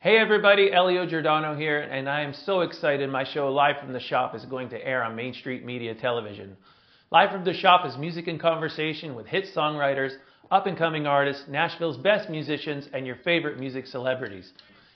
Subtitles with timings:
[0.00, 3.98] Hey everybody, Elio Giordano here, and I am so excited my show Live from the
[3.98, 6.56] Shop is going to air on Main Street Media Television.
[7.10, 10.12] Live from the Shop is music and conversation with hit songwriters,
[10.52, 14.52] up and coming artists, Nashville's best musicians, and your favorite music celebrities.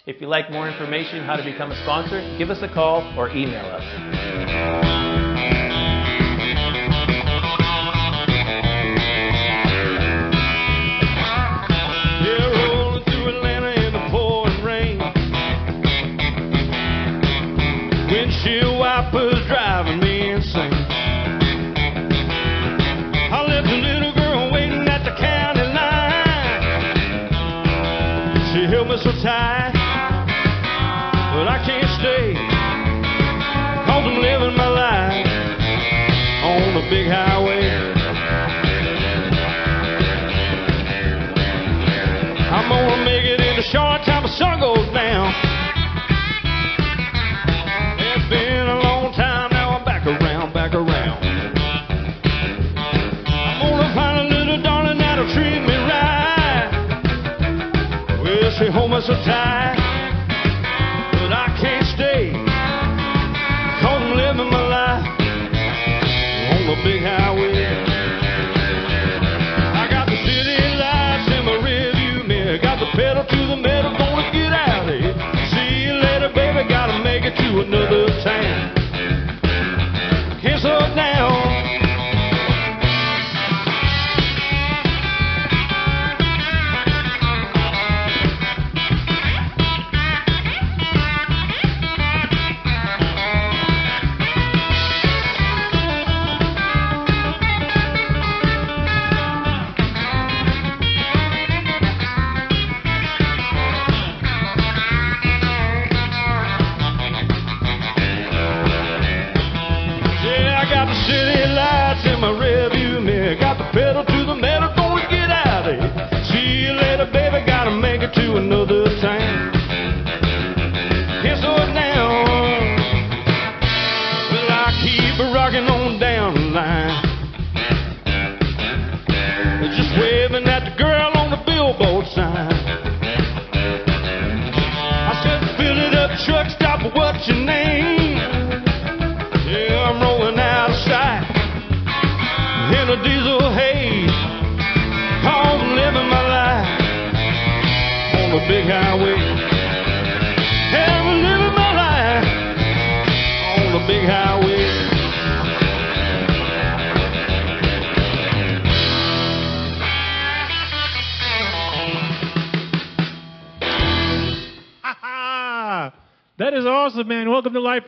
[0.07, 3.03] If you'd like more information on how to become a sponsor, give us a call
[3.19, 4.92] or email us.
[29.03, 29.73] So tight,
[31.35, 32.35] but I can't stay.
[33.85, 35.27] Cause I'm living my life
[36.45, 37.32] on the big highway.
[58.53, 59.77] Well, she hold me so tight,
[61.13, 62.33] but I can't stay.
[63.81, 65.07] Cause living my life
[66.53, 67.65] on the big highway.
[69.73, 72.59] I got the city lights in my rearview mirror.
[72.59, 75.15] Got the pedal to the metal, gonna get out of here.
[75.49, 76.69] See you later, baby.
[76.69, 78.82] Gotta make it to another town.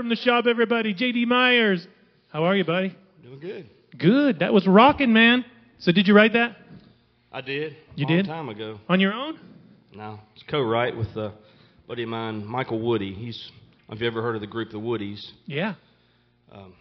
[0.04, 0.94] From the Shop, everybody.
[0.94, 1.88] JD Myers.
[2.30, 2.94] How are you, buddy?
[3.22, 3.70] Doing good.
[3.96, 4.40] Good.
[4.40, 5.46] That was rocking, man.
[5.78, 6.58] So, did you write that
[7.32, 7.74] I did.
[7.94, 8.26] You did?
[8.26, 8.80] A time ago.
[8.86, 9.40] on your own?
[9.94, 11.32] No, it's co-write with a
[11.88, 13.14] buddy of mine, Michael Woody.
[13.14, 13.50] He's.
[13.88, 15.24] Have you ever heard of the group The Woodies?
[15.46, 15.76] Yeah.
[16.52, 16.74] um,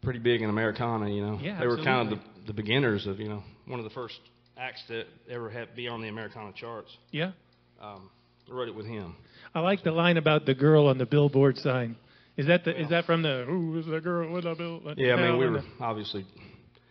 [0.00, 1.38] pretty big in Americana, you know.
[1.42, 4.20] Yeah, they were kind of the, the beginners of, you know, one of the first
[4.56, 6.96] acts that ever had be on the Americana charts.
[7.10, 7.32] Yeah.
[7.78, 8.08] Um,
[8.50, 9.16] I wrote it with him.
[9.54, 11.96] I like the line about the girl on the billboard sign.
[12.38, 12.80] Is that the?
[12.80, 13.44] Is that from the?
[13.46, 14.80] Who is the girl with the bill?
[14.96, 16.24] Yeah, I mean, we were obviously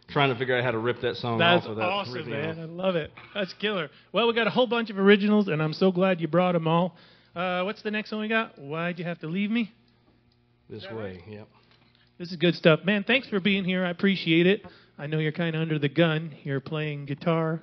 [0.10, 1.84] trying to figure out how to rip that song That's off of that.
[1.84, 2.58] That's awesome, riff, man.
[2.58, 2.64] know.
[2.64, 3.12] I love it.
[3.34, 3.90] That's killer.
[4.12, 6.68] Well, we got a whole bunch of originals, and I'm so glad you brought them
[6.68, 6.98] all.
[7.34, 8.60] Uh, what's the next one we got?
[8.60, 9.72] Why'd you have to leave me?
[10.70, 11.48] This way, yep.
[12.18, 13.06] This is good stuff, man.
[13.06, 13.86] Thanks for being here.
[13.86, 14.66] I appreciate it.
[14.98, 16.36] I know you're kind of under the gun.
[16.44, 17.62] You're playing guitar,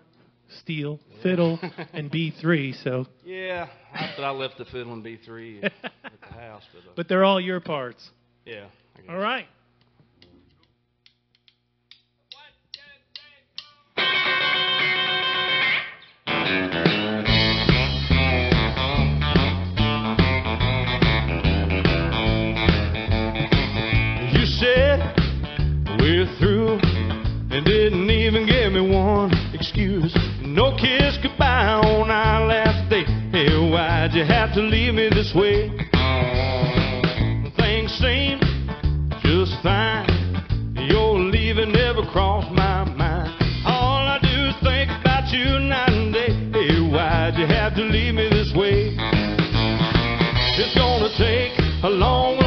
[0.60, 1.58] steel, fiddle,
[1.92, 2.82] and B3.
[2.82, 6.62] So, Yeah, I, but I left the fiddle and B3 at, at the house.
[6.72, 8.10] But, uh, but they're all your parts.
[8.44, 8.66] yeah.
[8.96, 9.10] I guess.
[9.10, 9.46] All right.
[24.34, 25.00] You said
[26.00, 26.78] we're through
[27.50, 29.30] and didn't even give me one
[29.74, 30.16] excuse.
[30.40, 33.02] No kiss goodbye on our last day.
[33.32, 35.68] Hey, why'd you have to leave me this way?
[37.56, 38.38] Things seem
[39.22, 40.06] just fine.
[40.76, 43.34] Your leaving never crossed my mind.
[43.66, 46.30] All I do is think about you night and day.
[46.52, 48.94] Hey, why'd you have to leave me this way?
[50.56, 52.43] It's gonna take a long,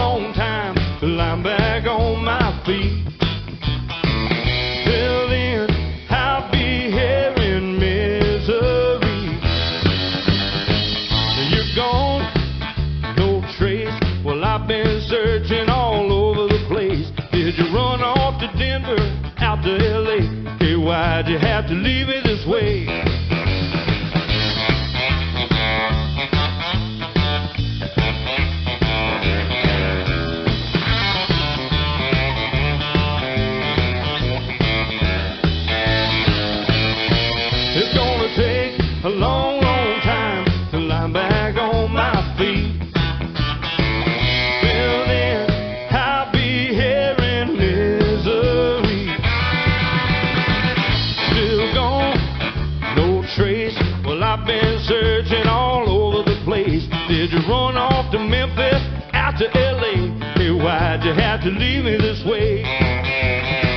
[57.28, 58.82] Did you run off to Memphis,
[59.12, 60.16] out to LA?
[60.36, 62.64] Hey, why'd you have to leave me this way?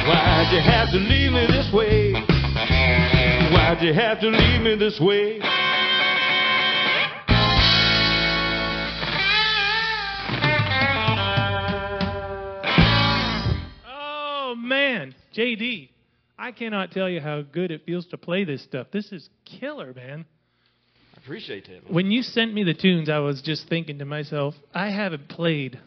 [0.07, 2.13] Why'd you have to leave me this way?
[3.51, 5.41] Why'd you have to leave me this way?
[13.89, 15.89] Oh man, JD,
[16.39, 18.87] I cannot tell you how good it feels to play this stuff.
[18.93, 20.25] This is killer, man.
[21.31, 21.93] Appreciate that.
[21.93, 25.79] When you sent me the tunes, I was just thinking to myself, I haven't played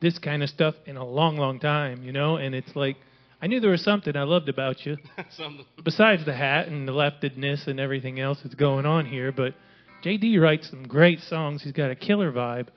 [0.00, 2.36] this kind of stuff in a long, long time, you know.
[2.36, 2.96] And it's like
[3.42, 4.96] I knew there was something I loved about you,
[5.84, 9.32] besides the hat and the leftedness and everything else that's going on here.
[9.32, 9.52] But
[10.02, 11.62] JD writes some great songs.
[11.62, 12.68] He's got a killer vibe.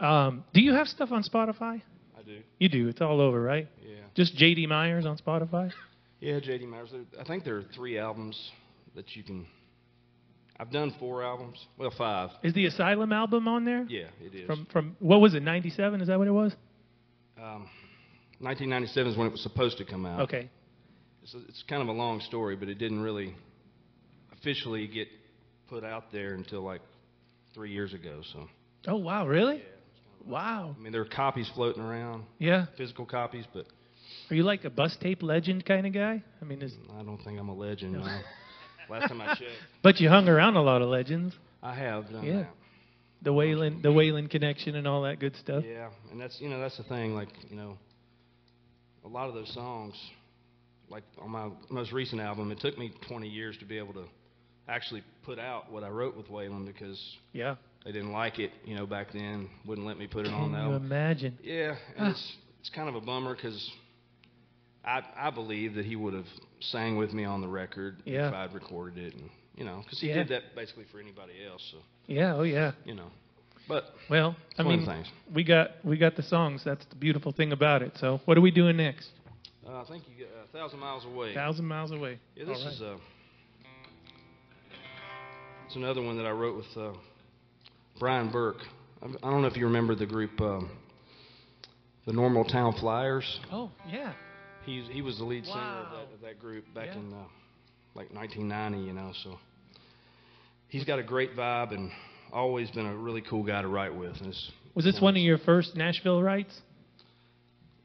[0.00, 1.80] Um, do you have stuff on Spotify?
[2.18, 2.40] I do.
[2.58, 2.88] You do.
[2.88, 3.68] It's all over, right?
[3.86, 3.98] Yeah.
[4.16, 5.70] Just JD Myers on Spotify.
[6.18, 6.92] Yeah, JD Myers.
[7.20, 8.50] I think there are three albums
[8.96, 9.46] that you can.
[10.60, 11.58] I've done four albums.
[11.76, 12.30] Well, five.
[12.42, 13.84] Is the Asylum album on there?
[13.88, 14.46] Yeah, it is.
[14.46, 15.42] From from what was it?
[15.42, 16.00] Ninety seven?
[16.00, 16.52] Is that what it was?
[17.38, 17.68] um,
[18.40, 20.20] 1997 is when it was supposed to come out.
[20.22, 20.48] Okay.
[21.22, 23.34] It's, it's kind of a long story, but it didn't really
[24.32, 25.08] officially get
[25.68, 26.80] put out there until like
[27.54, 28.22] three years ago.
[28.32, 28.48] So,
[28.86, 29.56] Oh wow, really?
[29.56, 29.62] Yeah.
[30.30, 30.76] Wow.
[30.78, 32.66] I mean, there are copies floating around, Yeah.
[32.76, 33.66] physical copies, but
[34.30, 36.22] Are you like a bus tape legend kind of guy?
[36.40, 37.92] I mean, is, I don't think I'm a legend.
[37.94, 38.00] No.
[38.90, 39.42] Last time I checked,
[39.82, 41.34] but you hung around a lot of legends.
[41.62, 42.44] I have done Yeah.
[43.22, 45.64] The Waylon, the Waylon connection, and all that good stuff.
[45.66, 47.14] Yeah, and that's you know that's the thing.
[47.16, 47.76] Like you know,
[49.04, 49.94] a lot of those songs,
[50.88, 54.04] like on my most recent album, it took me 20 years to be able to
[54.68, 57.00] actually put out what I wrote with Waylon because
[57.32, 57.56] Yeah.
[57.84, 59.48] they didn't like it, you know, back then.
[59.66, 61.38] Wouldn't let me put it on Can the you imagine?
[61.42, 62.10] Yeah, and ah.
[62.10, 63.70] it's it's kind of a bummer because
[64.88, 66.26] I I believe that he would have
[66.60, 68.28] sang with me on the record Yeah.
[68.28, 70.14] if I'd recorded it, and you know, because he Yeah.
[70.22, 71.62] did that basically for anybody else.
[71.70, 72.34] So Yeah.
[72.36, 72.72] Oh yeah.
[72.84, 73.10] you know,
[73.68, 75.06] but Well, I mean, things.
[75.34, 76.62] we got we got the songs.
[76.64, 77.92] That's the beautiful thing about it.
[77.98, 79.10] So, what are we doing next?
[79.66, 81.34] uh, I think you get a thousand miles away.
[81.34, 82.18] Thousand miles away.
[82.34, 82.72] Yeah, this right.
[82.72, 82.96] is uh,
[85.66, 86.92] it's another one that I wrote with uh,
[87.98, 88.62] Brian Burke.
[89.02, 90.70] I I don't know if you remember the group, um,
[92.06, 93.40] the Normaltown Flyers.
[93.52, 94.12] Oh yeah.
[94.68, 96.98] He's he was the lead singer of that, of that group back Yeah.
[97.00, 97.16] in uh,
[97.94, 99.12] like 1990, you know.
[99.24, 99.38] So
[100.68, 101.90] he's got a great vibe and
[102.32, 104.16] always been a really cool guy to write with.
[104.18, 106.60] And it's, Was this one of your first Nashville writes?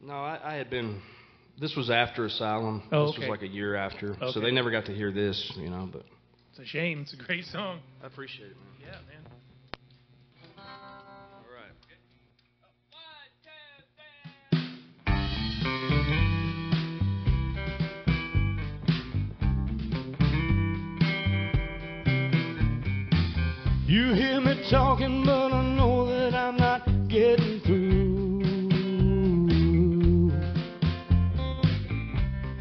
[0.01, 1.01] no, I, I had been.
[1.61, 2.81] This was after Asylum.
[2.91, 3.21] Oh, this okay.
[3.21, 5.87] was like a year after, so they never got to hear this, you know.
[5.91, 6.03] But
[6.49, 7.01] It's a shame.
[7.03, 7.79] It's a great song.
[8.03, 8.81] I appreciate it, man.
[8.81, 9.32] Yeah, man.
[23.93, 28.41] You hear me talking, but I know that I'm not getting through.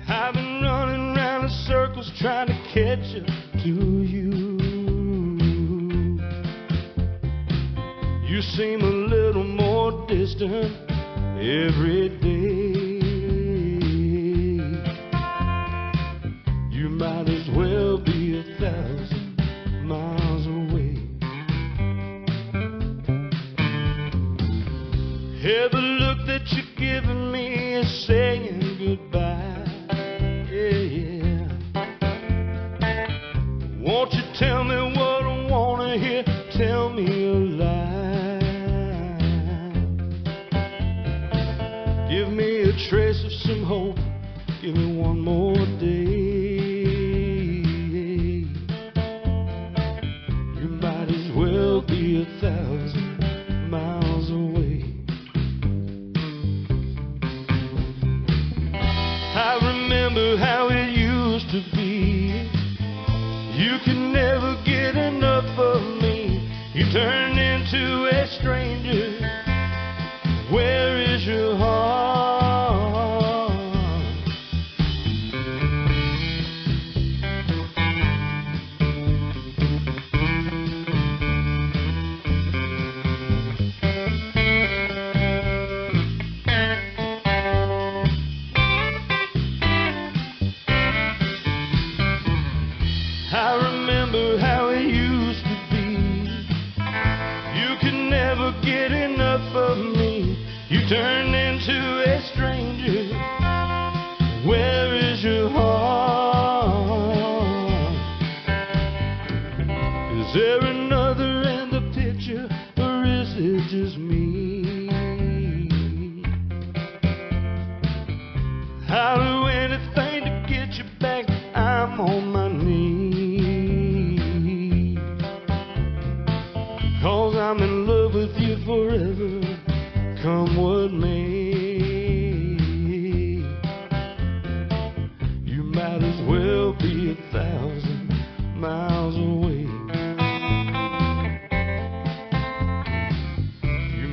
[0.06, 3.26] I've been running round in circles trying to catch up
[3.62, 4.58] to you.
[8.28, 10.76] You seem a little more distant
[11.40, 12.31] every day.
[25.44, 29.66] Every look that you're giving me is saying goodbye.
[30.48, 31.48] Yeah, yeah.
[33.80, 34.76] Won't you tell me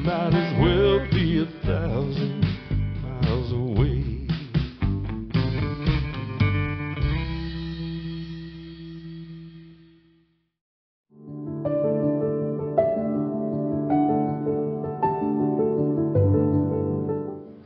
[0.09, 2.41] might as well be a thousand
[3.03, 4.25] miles away.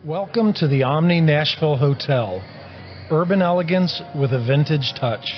[0.03, 2.43] Welcome to the Omni Nashville Hotel.
[3.09, 5.31] Urban elegance with a vintage touch.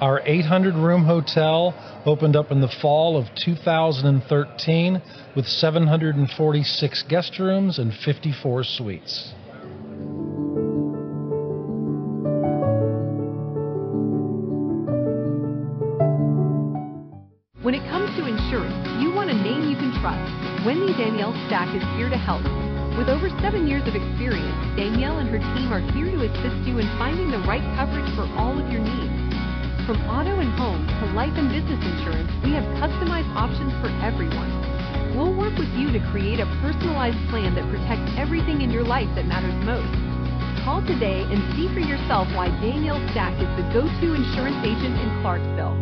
[0.00, 1.74] Our 800 room hotel
[2.06, 5.02] opened up in the fall of 2013
[5.34, 9.32] with 746 guest rooms and 54 suites.
[17.62, 20.30] When it comes to insurance, you want a name you can trust.
[20.64, 22.46] Wendy Danielle Stack is here to help.
[22.96, 26.78] With over seven years of experience, Danielle and her team are here to assist you
[26.78, 28.47] in finding the right coverage for all.
[29.88, 34.52] From auto and home to life and business insurance, we have customized options for everyone.
[35.16, 39.08] We'll work with you to create a personalized plan that protects everything in your life
[39.16, 39.88] that matters most.
[40.60, 45.08] Call today and see for yourself why Danielle Stack is the go-to insurance agent in
[45.24, 45.77] Clarksville.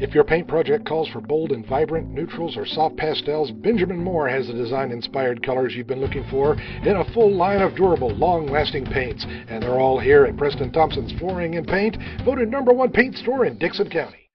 [0.00, 4.30] If your paint project calls for bold and vibrant neutrals or soft pastels, Benjamin Moore
[4.30, 8.08] has the design inspired colors you've been looking for in a full line of durable,
[8.08, 9.26] long lasting paints.
[9.28, 13.44] And they're all here at Preston Thompson's Flooring and Paint, voted number one paint store
[13.44, 14.30] in Dickson County.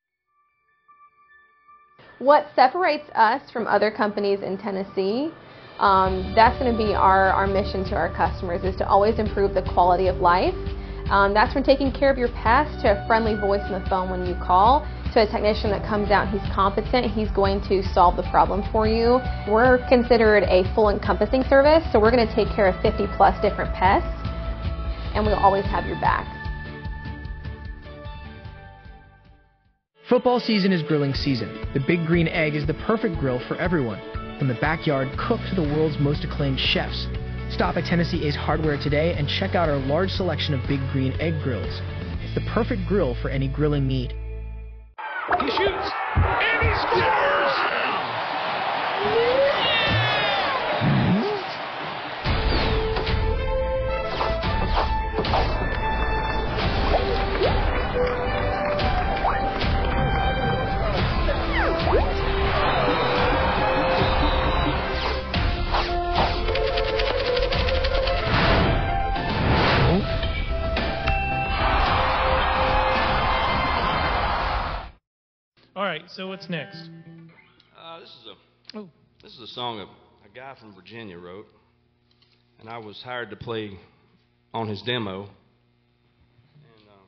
[2.19, 5.31] What separates us from other companies in Tennessee,
[5.79, 9.55] um, that's going to be our, our mission to our customers, is to always improve
[9.55, 10.53] the quality of life.
[11.09, 14.11] Um, that's from taking care of your pest to a friendly voice on the phone
[14.11, 18.17] when you call, to a technician that comes out, he's competent, he's going to solve
[18.17, 19.19] the problem for you.
[19.47, 23.33] We're considered a full encompassing service, so we're going to take care of 50 plus
[23.41, 24.11] different pests,
[25.15, 26.27] and we'll always have your back.
[30.09, 31.65] Football season is grilling season.
[31.73, 34.01] The Big Green Egg is the perfect grill for everyone,
[34.37, 37.07] from the backyard cook to the world's most acclaimed chefs.
[37.49, 41.13] Stop at Tennessee Ace Hardware today and check out our large selection of Big Green
[41.21, 41.79] Egg grills.
[42.19, 44.13] It's the perfect grill for any grilling need.
[76.25, 76.89] So what's next?
[77.79, 78.25] Uh, this is
[78.73, 78.89] a Oh.
[79.21, 81.45] this is a song a, a guy from Virginia wrote,
[82.59, 83.77] and I was hired to play
[84.55, 85.21] on his demo.
[85.21, 85.29] And
[86.89, 87.05] um,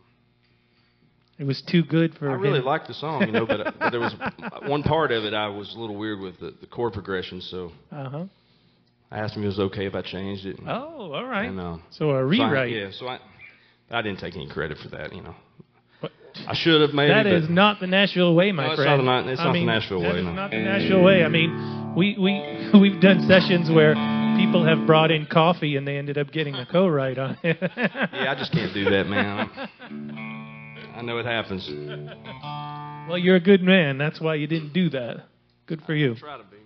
[1.39, 2.65] It was too good for I really him.
[2.65, 4.13] liked the song, you know, but, but there was
[4.67, 7.71] one part of it I was a little weird with the, the chord progression, so
[7.91, 8.25] Uh huh.
[9.09, 10.59] I asked him if it was okay if I changed it.
[10.59, 11.45] and- Oh, all right.
[11.49, 12.71] And, uh, so a so I- rewrite.
[12.71, 13.19] yeah, so I
[13.89, 15.33] I didn't take any credit for that, you know.
[16.47, 17.09] I should have maybe.
[17.13, 19.05] That is not the Nashville way, my No, it's friend.
[19.05, 20.31] not the- it's I not the mean, Nashville that way, is no.
[20.33, 21.23] not the Nashville way.
[21.23, 23.93] I mean, we we we've done sessions where
[24.37, 27.57] people have brought in coffee and they ended up getting a co-write on it.
[27.77, 29.49] Yeah, I just can't do that, man.
[30.95, 31.67] I know it happens.
[33.07, 33.97] well, you're a good man.
[33.97, 35.25] That's why you didn't do that.
[35.65, 36.15] Good for you.
[36.15, 36.57] Try to be.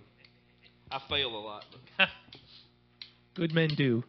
[0.90, 1.64] I fail a lot.
[3.34, 4.04] Good men do.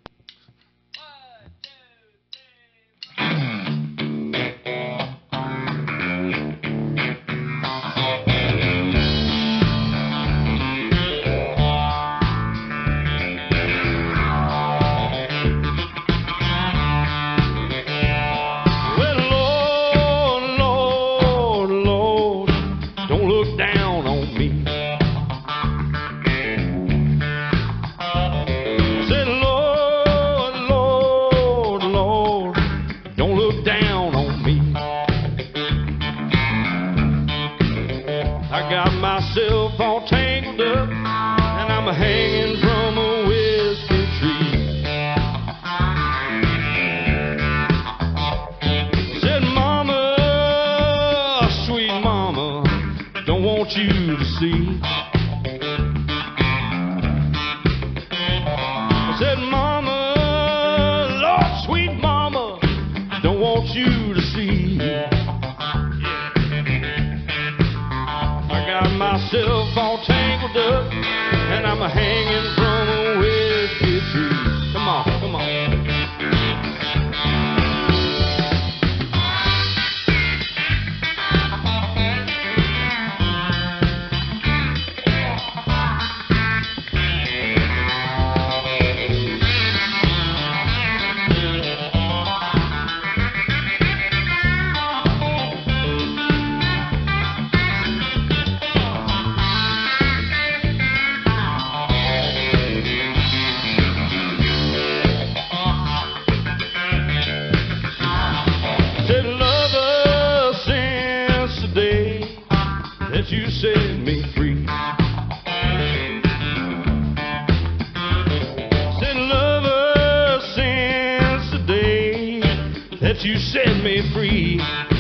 [123.24, 124.60] You set me free.
[124.60, 124.94] I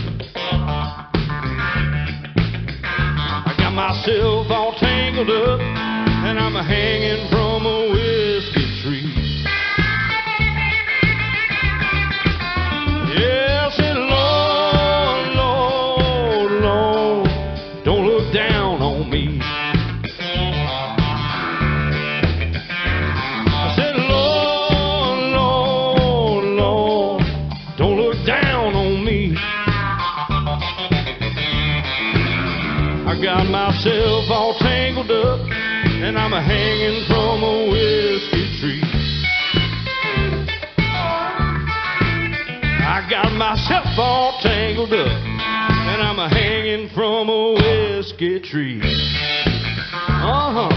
[3.57, 8.12] got myself all tangled up, and I'm hanging from a whiskey
[36.03, 38.81] and I'm a hanging from a whiskey tree.
[42.85, 48.81] I got myself all tangled up, and I'm a hanging from a whiskey tree.
[48.83, 50.69] Uh huh.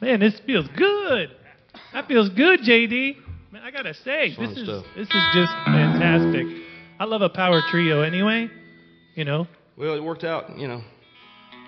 [0.00, 1.30] Man, this feels good.
[1.92, 3.21] That feels good, JD.
[3.82, 4.84] Man, I gotta say, Fun this is stuff.
[4.96, 6.46] this is just fantastic.
[6.98, 8.48] I love a power trio anyway.
[9.14, 10.56] You know, Well, it worked out.
[10.58, 10.82] You know,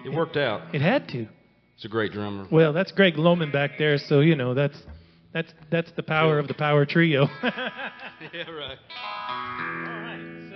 [0.05, 0.74] it worked out.
[0.74, 1.27] it had to.
[1.74, 2.46] It's a great drummer.
[2.50, 4.77] Well, that's Greg Loman back there, so you know that's
[5.33, 7.29] that's that's the power of the power trio.
[8.33, 8.79] Yeah, right.
[9.29, 10.53] All right,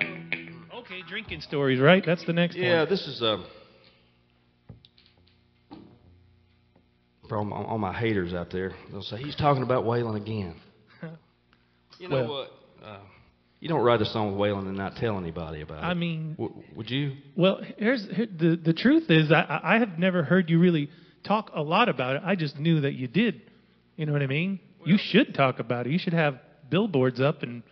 [0.72, 2.02] so okay, drinking stories, right?
[2.06, 2.64] That's the next one.
[2.64, 2.88] Yeah, one.
[2.88, 3.42] this is uh,
[7.28, 8.72] for all my, all my haters out there.
[8.90, 10.54] They'll say he's talking about Waylon again.
[11.98, 12.52] You know Well- what?
[12.84, 12.98] Uh,
[13.61, 15.87] you don't write a song with Waylon and not tell anybody about it.
[15.87, 17.16] I mean, W- would you?
[17.34, 20.90] Well, here's here, the the truth is I I I have never heard you really
[21.24, 22.22] talk a lot about it.
[22.24, 23.40] I just knew that you did.
[23.96, 24.61] You know what I mean?
[24.84, 25.92] you should talk about it.
[25.92, 26.38] You should have
[26.70, 27.64] billboards up and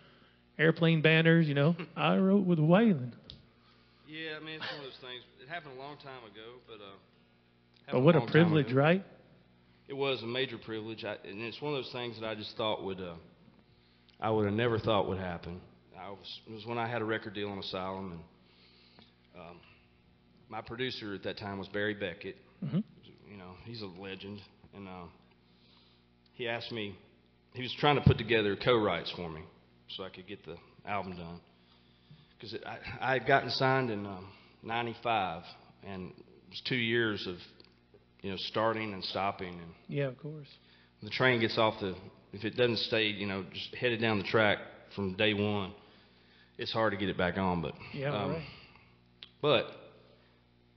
[0.59, 1.47] airplane banners.
[1.47, 3.13] You know, I wrote with Waylon.
[4.09, 5.23] Yeah, I mean it's one of those things.
[5.41, 7.93] It happened a long time ago, but uh.
[7.93, 9.05] But what a long time privilege, right?
[9.87, 12.57] It was a major privilege, I, and it's one of those things that I just
[12.57, 13.13] thought would, uh,
[14.19, 15.61] I would have never thought would happen.
[15.99, 19.59] I was, it was when I had a record deal on Asylum, and um,
[20.49, 22.37] my producer at that time was Barry Beckett.
[22.63, 22.83] Mhm.
[23.29, 24.39] You know, he's a legend,
[24.75, 25.03] and uh,
[26.33, 26.95] he asked me,
[27.53, 29.41] he was trying to put together co-writes for me,
[29.95, 30.55] so I could get the
[30.87, 31.39] album done.
[32.39, 34.29] Because I, I had gotten signed in um,
[34.63, 35.43] '95,
[35.85, 37.35] and it was two years of,
[38.21, 40.47] you know, starting and stopping, and Yeah, of course.
[41.03, 41.95] the train gets off the
[42.33, 44.57] if it doesn't stay you know just headed down the track
[44.95, 45.71] from day one
[46.57, 48.43] it's hard to get it back on but Yeah, um, right.
[49.41, 49.67] but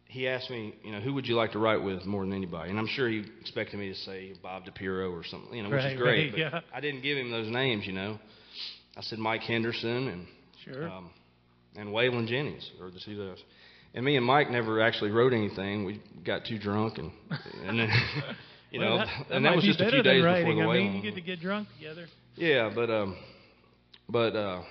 [0.06, 2.70] he asked me you know who would you like to write with more than anybody
[2.70, 5.78] and i'm sure he expected me to say bob DiPiero or something you know which
[5.84, 6.60] Right, is great right, but yeah.
[6.74, 8.18] i didn't give him those names you know
[8.96, 10.26] i said mike henderson and
[10.64, 10.88] Sure.
[10.90, 11.10] um,
[11.76, 13.38] and Waylon Jennings or the two of us.
[13.94, 15.84] And me and Mike never actually wrote anything.
[15.86, 17.10] We got too drunk and
[17.66, 17.88] and then
[18.70, 20.56] you Well, know that, that and that was be just a few days writing.
[20.56, 22.06] before the I mean, you get to get drunk together.
[22.36, 23.16] Yeah, but um,
[24.08, 24.62] but uh,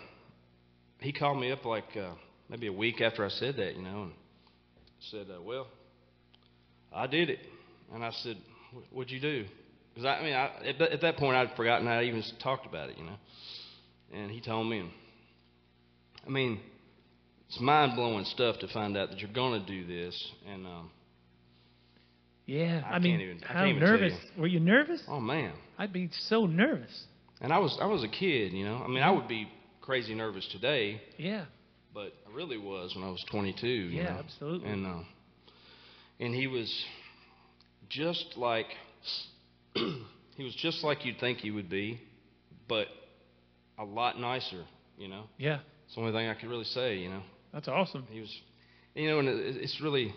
[1.00, 2.14] he called me up like uh,
[2.50, 4.12] maybe a week after I said that, you know, and
[5.12, 5.68] said, uh, "Well,
[6.94, 7.40] I did it,"
[7.94, 8.38] and I said,
[8.92, 9.46] "What'd you do?"
[9.94, 12.66] Because I, I mean, I, at, that, at that point I'd forgotten I even talked
[12.66, 13.16] about it, you know,
[14.14, 14.90] and he told me, and
[16.26, 16.60] I mean,
[17.48, 20.90] it's mind blowing stuff to find out that you're going to do this, and um,
[22.50, 24.42] Yeah, I I, mean, can't even- I how can't even tell nervous you.
[24.42, 24.60] were you?
[24.60, 25.04] Nervous?
[25.08, 27.06] oh man, I'd be so nervous.
[27.42, 28.82] and I was I was a kid, you know.
[28.84, 29.48] I mean, I would be
[29.82, 31.46] crazy nervous today, Yeah.
[31.94, 33.68] but I really was when I was 22.
[33.68, 34.10] You Yeah, know?
[34.20, 34.70] absolutely.
[34.70, 35.00] And uh,
[36.20, 36.70] and he was
[37.90, 38.68] just like
[39.74, 42.00] he was just like you'd think he would be,
[42.68, 42.88] but
[43.78, 44.66] a lot nicer.
[44.98, 45.60] You know, Yeah.
[45.86, 46.98] it's the only thing I could really say.
[46.98, 47.22] You know,
[47.54, 48.06] That's awesome.
[48.12, 48.34] he was,
[48.96, 50.14] you know, and it, it's really.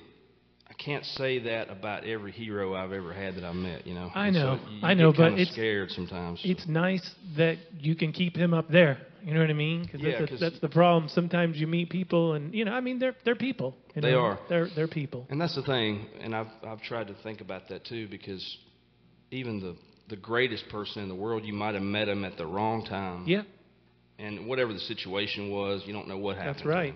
[0.72, 4.10] I can't say that about every hero I've ever had that I met, you know.
[4.14, 6.40] I And so know, you I know, but it's- scared sometimes.
[6.44, 8.96] It's nice that you can keep him up there.
[9.22, 9.86] You know what I mean?
[9.86, 11.08] 'Cause Yeah, that's, 'cause- that's the problem.
[11.10, 13.76] Sometimes you meet people, and you know, I mean, they're they're people.
[13.94, 14.38] You They are.
[14.48, 15.26] They're they're people.
[15.28, 18.42] And that's the thing, and I've I've tried to think about that too, because
[19.30, 19.76] even the
[20.08, 23.24] the greatest person in the world, you might have met him at the wrong time,
[23.26, 23.42] Yeah,
[24.18, 26.56] and whatever the situation was, you don't know what happened.
[26.56, 26.94] that's right.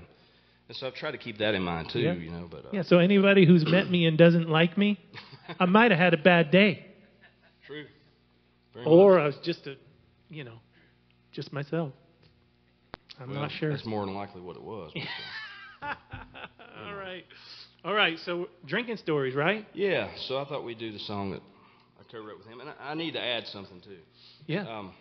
[0.69, 2.15] And so I've tried to keep that in mind too, Yeah.
[2.15, 2.49] you know.
[2.51, 2.83] But uh, Yeah.
[2.83, 4.99] So anybody who's met me and doesn't like me,
[5.61, 6.87] I might have had a bad day,
[7.67, 7.87] true.
[8.75, 9.23] Very or much.
[9.23, 9.77] I was just a,
[10.29, 10.59] you know,
[11.33, 11.93] just myself.
[13.21, 13.71] I'm Well, not sure.
[13.71, 14.93] That's more than likely what it was.
[15.81, 15.95] but, uh,
[16.87, 17.25] All right.
[17.85, 18.19] All right.
[18.25, 19.67] So drinking stories, right?
[19.73, 20.09] yeah.
[20.27, 21.41] So I thought we'd do the song that
[22.01, 23.99] I co-wrote with him, and I, I need to add something too.
[24.47, 24.67] Yeah.
[24.69, 24.93] Um,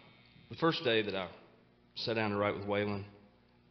[0.50, 1.28] the first day that I
[1.96, 3.04] sat down to write with Waylon,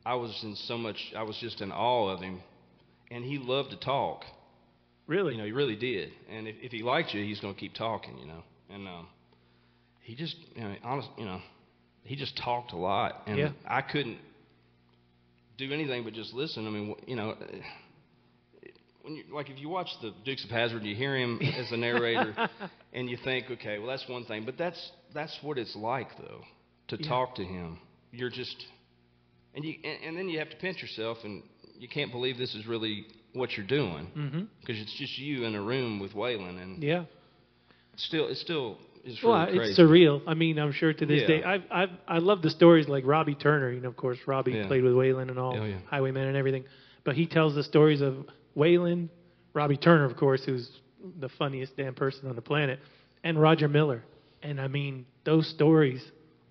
[0.07, 2.41] I was in so much, I was just in awe of him,
[3.11, 4.25] and he loved to talk.
[5.07, 5.33] really?
[5.33, 6.11] You know, he really did.
[6.31, 8.19] And if, if he liked you, he's going to keep talking.
[8.19, 9.07] You know, and um,
[10.03, 11.41] he just, you know, honest, you know,
[12.05, 13.51] he just talked a lot, and Yeah.
[13.67, 14.19] I couldn't
[15.57, 16.67] do anything but just listen.
[16.67, 17.35] I mean, you know.
[19.03, 21.77] When you, like if you watch the Dukes of Hazzard, you hear him as the
[21.77, 22.35] narrator,
[22.95, 26.41] and you think, okay, well that's one thing, but that's that's what it's like though,
[26.89, 27.09] to Yeah.
[27.09, 27.79] talk to him.
[28.13, 28.57] You're just,
[29.55, 31.43] and you and, and then you have to pinch yourself, and
[31.79, 34.43] you can't believe this is really what you're doing mm-hmm.
[34.61, 37.05] because it's just you in a room with Waylon, and Yeah.
[37.97, 39.71] still, it still is really Well, crazy.
[39.71, 40.23] it's surreal.
[40.27, 41.27] I mean, I'm sure to this Yeah.
[41.27, 43.71] day, I've, I've, I love the stories like Robby Turner.
[43.73, 44.67] You know, of course, Robby Yeah.
[44.69, 45.79] played with Waylon and all, Oh, yeah.
[45.87, 46.65] Highwayman and everything.
[47.03, 48.25] But he tells the stories of
[48.57, 49.09] Waylon,
[49.53, 50.71] Robby Turner, of course, who's
[51.19, 52.79] the funniest damn person on the planet,
[53.25, 54.05] and Roger Miller.
[54.43, 56.03] And I mean, those stories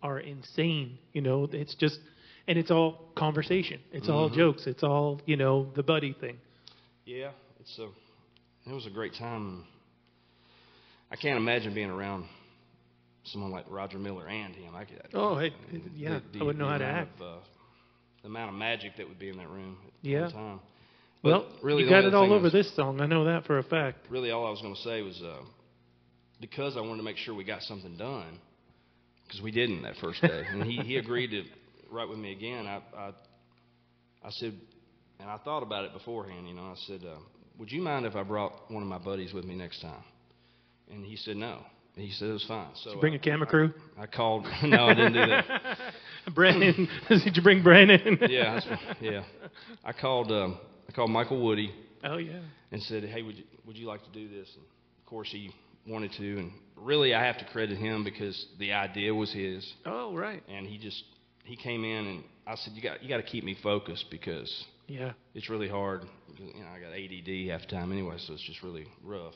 [0.01, 0.97] are insane.
[1.13, 1.99] You know, it's just,
[2.47, 3.79] and it's all conversation.
[3.91, 4.35] It's all Mhm.
[4.35, 4.67] jokes.
[4.67, 6.37] It's all, you know, the buddy thing.
[7.05, 7.89] yeah, it's a,
[8.69, 9.65] it was a great time.
[11.11, 12.25] I can't imagine being around
[13.25, 14.73] someone like Roger Miller and him.
[14.75, 15.01] I could.
[15.13, 17.19] Oh, hey, the- yeah, the- I wouldn't know how to act.
[17.21, 17.39] Of, uh,
[18.21, 20.29] the amount of magic that would be in that room at Yeah.
[20.29, 20.59] time.
[21.21, 22.99] But Well, really, you got it all over was- this song.
[23.01, 24.09] I know that for a fact.
[24.09, 25.41] really all I was going to say was uh,
[26.41, 28.39] because I wanted to make sure we got something done
[29.25, 31.43] because we didn't that first day, and he, he agreed to
[31.93, 32.65] write with me again.
[32.67, 33.11] I, I
[34.25, 34.53] I said,
[35.19, 36.47] and I thought about it beforehand.
[36.47, 37.17] You know, I said, uh,
[37.59, 40.03] would you mind if I brought one of my buddies with me next time?
[40.91, 41.59] And he said no.
[41.95, 42.69] He said it was fine.
[42.83, 43.71] So Did you bring I- a camera crew?
[43.99, 44.45] I called.
[44.63, 45.77] no, I didn't do that.
[46.35, 48.17] Brandon, did you bring Brandon?
[48.29, 48.67] Yeah, that's,
[49.01, 49.23] yeah.
[49.85, 50.31] I called.
[50.31, 50.57] Um,
[50.89, 51.71] I called Michael Woody.
[52.03, 52.39] Oh yeah.
[52.71, 55.51] and said, "Hey, would you, would you like to do this?" And of course, he
[55.87, 56.37] wanted to.
[56.39, 60.41] And really, I have to credit him because the idea was his, Oh right.
[60.49, 61.01] and he just
[61.43, 64.65] he came in and I said, "You got you got to keep me focused because
[64.87, 65.13] Yeah.
[65.33, 66.05] it's really hard.
[66.37, 69.35] You know, I got ADD half the time anyway, so it's just really rough."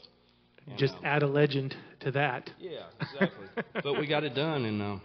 [0.68, 2.50] And, Just um, add a legend to that.
[2.60, 3.48] yeah, exactly.
[3.84, 4.98] but we got it done, and uh,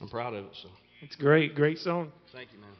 [0.00, 0.50] I'm proud of it.
[0.62, 0.68] So
[1.02, 1.54] It's great.
[1.54, 2.10] Great song.
[2.32, 2.70] thank you, man.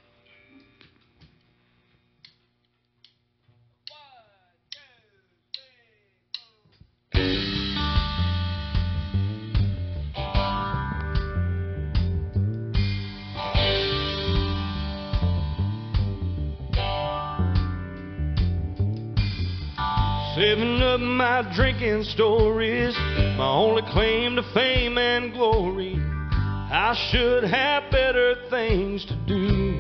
[20.48, 22.96] Saving up my drinking stories,
[23.36, 26.00] my only claim to fame and glory.
[26.00, 29.76] I should have better things to do.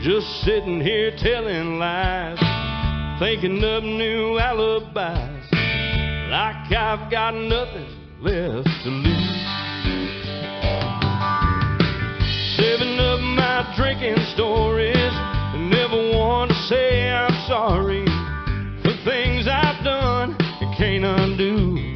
[0.00, 2.38] Just sitting here telling lies,
[3.18, 5.50] thinking up new alibis,
[6.30, 7.88] like I've got nothing
[8.20, 9.46] left to lose.
[12.56, 15.12] Saving up my drinking stories,
[15.58, 18.04] never want to say I'm sorry
[18.80, 21.92] for things I've done and can't undo.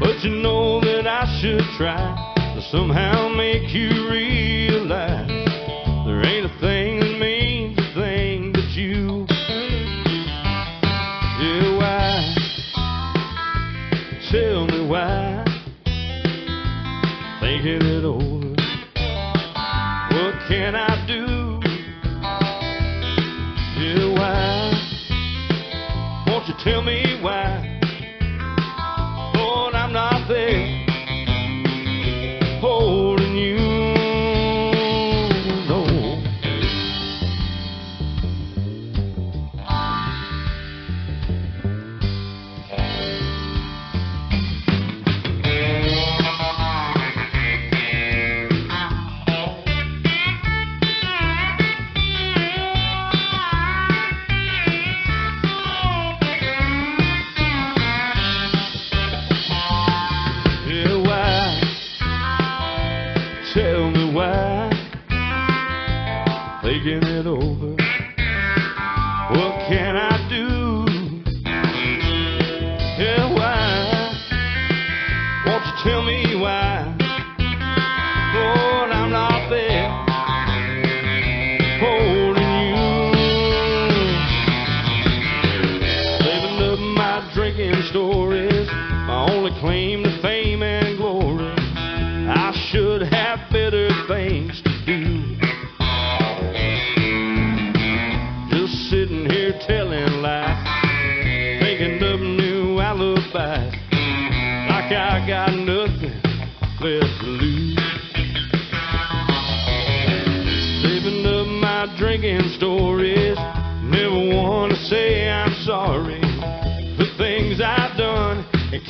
[0.00, 5.37] But you know that I should try to somehow make you realize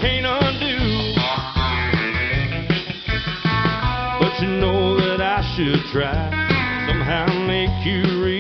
[0.01, 1.15] can't undo.
[4.21, 6.31] But you know that I should try
[6.87, 8.38] somehow make you realize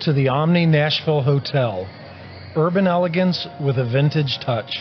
[0.00, 1.86] to the Omni Nashville Hotel.
[2.56, 4.74] Urban elegance with a vintage touch.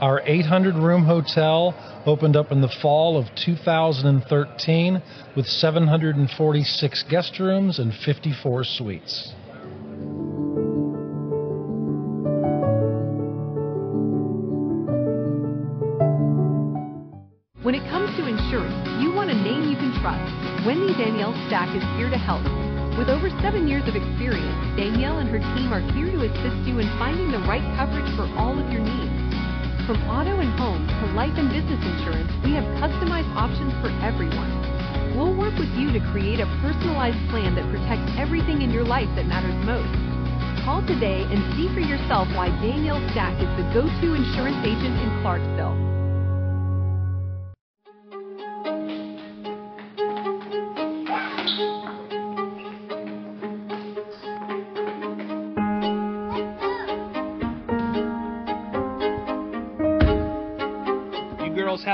[0.00, 5.02] Our 800 room hotel opened up in the fall of 2013
[5.34, 9.32] with 746 guest rooms and 54 suites.
[17.62, 20.66] When it comes to insurance, you want a name you can trust.
[20.66, 22.69] Wendy Danielle Stack is here to help.
[22.98, 26.82] With over seven years of experience, Danielle and her team are here to assist you
[26.82, 29.14] in finding the right coverage for all of your needs.
[29.86, 34.52] From auto and home to life and business insurance, we have customized options for everyone.
[35.16, 39.08] We'll work with you to create a personalized plan that protects everything in your life
[39.16, 39.90] that matters most.
[40.66, 45.08] Call today and see for yourself why Danielle Stack is the go-to insurance agent in
[45.22, 45.79] Clarksville.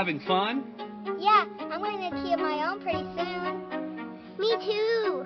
[0.07, 0.63] Having fun?
[1.19, 4.17] Yeah, I'm going to key of my own pretty soon.
[4.39, 5.25] Me too.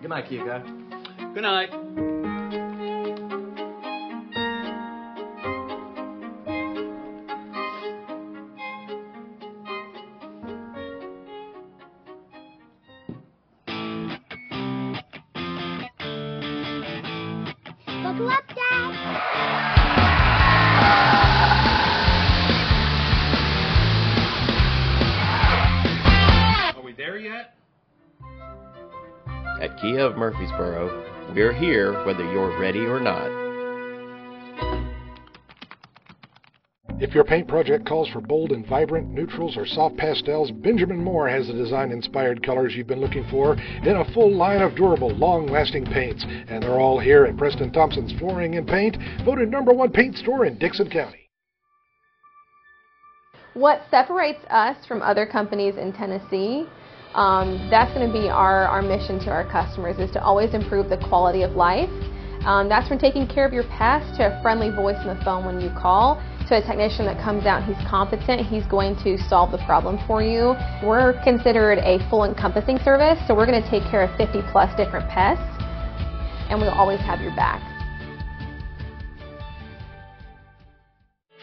[0.00, 0.64] Good night, Kia.
[1.32, 2.09] Good night.
[30.30, 33.26] Murfreesboro, we're here whether you're ready or not.
[37.00, 41.28] If your paint project calls for bold and vibrant neutrals or soft pastels, Benjamin Moore
[41.28, 45.10] has the design inspired colors you've been looking for in a full line of durable,
[45.10, 46.24] long lasting paints.
[46.46, 50.44] And they're all here at Preston Thompson's Flooring and Paint, voted number one paint store
[50.44, 51.28] in Dickson County.
[53.54, 56.68] What separates us from other companies in Tennessee,
[57.14, 60.88] um, that's going to be our, our mission to our customers is to always improve
[60.88, 61.90] the quality of life.
[62.46, 65.44] Um, that's from taking care of your pest to a friendly voice on the phone
[65.44, 69.52] when you call to a technician that comes out, he's competent, he's going to solve
[69.52, 70.54] the problem for you.
[70.82, 74.74] We're considered a full encompassing service, so we're going to take care of 50 plus
[74.76, 75.46] different pests,
[76.50, 77.62] and we'll always have your back.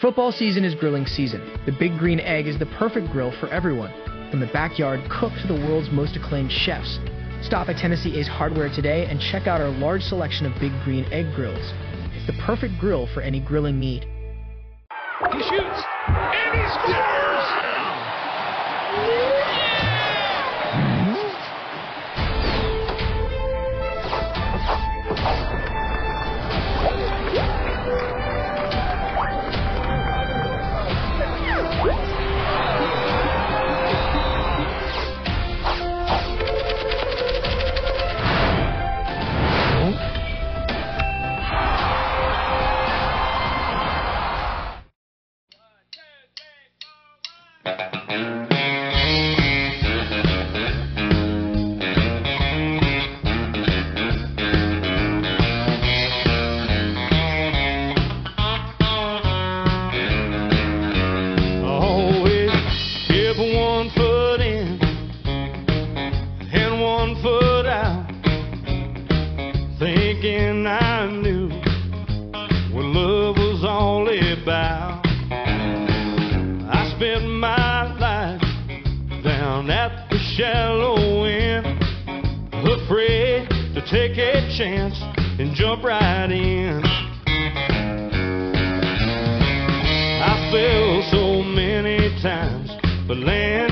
[0.02, 1.42] Football season is grilling season.
[1.66, 3.94] The Big Green Egg is the perfect grill for everyone,
[4.30, 7.00] from the backyard cook to the world's most acclaimed chefs.
[7.42, 11.06] Stop at Tennessee Ace Hardware today and check out our large selection of Big Green
[11.12, 11.74] Egg grills.
[12.14, 14.06] It's the perfect grill for any grilling need.
[15.32, 17.27] He shoots and he scores!
[85.88, 86.82] Right in.
[90.22, 92.72] I fell so many times,
[93.08, 93.67] but landed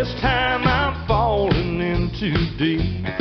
[0.00, 3.19] this time I'm falling in too deep.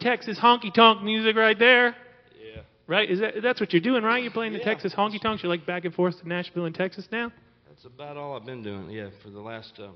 [0.00, 1.94] Texas honky tonk music right there.
[2.42, 2.62] Yeah.
[2.86, 3.10] Right?
[3.10, 4.22] Is that that's what you're doing, right?
[4.22, 4.64] You're playing the Yeah.
[4.64, 5.42] Texas honky tonks.
[5.42, 7.30] You're like back and forth to Nashville and Texas now.
[7.68, 8.90] That's about all I've been doing.
[8.90, 9.88] Yeah, for the last uh,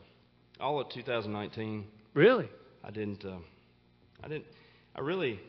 [0.60, 1.84] all of 2019.
[2.14, 2.48] Really?
[2.84, 3.24] I didn't.
[3.24, 3.38] Uh,
[4.22, 4.44] I didn't.
[4.94, 5.40] I really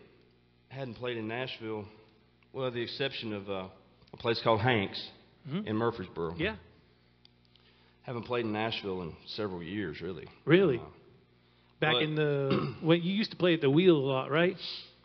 [0.70, 1.86] hadn't played in Nashville.
[2.54, 3.68] Well, the exception of uh,
[4.14, 5.02] a place called Hanks
[5.50, 5.68] Mhm.
[5.68, 6.36] in Murfreesboro.
[6.38, 6.56] Yeah.
[8.04, 10.28] Haven't played in Nashville in several years, really.
[10.46, 10.80] Really?
[11.80, 14.56] Back But- in the when you used to play at the Wheel a lot, right?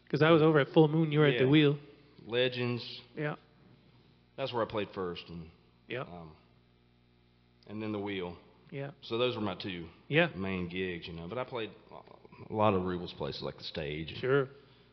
[0.04, 1.12] Because I was over at Full Moon.
[1.12, 1.78] You were at the Wheel.
[2.26, 2.82] Legends.
[3.16, 3.34] Yeah.
[4.36, 5.42] That's where I played first, and
[5.88, 6.00] Yeah.
[6.02, 6.30] um,
[7.68, 8.36] and then the Wheel.
[8.70, 8.90] Yeah.
[9.02, 10.28] So those were my two Yeah.
[10.36, 11.26] main gigs, you know.
[11.28, 11.70] But I played
[12.48, 14.48] a lot of Rubel's places like the stage, and Sure.